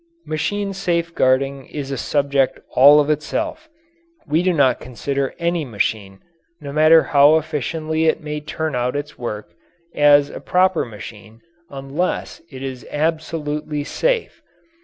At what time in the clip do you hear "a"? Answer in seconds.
1.91-1.95, 10.31-10.39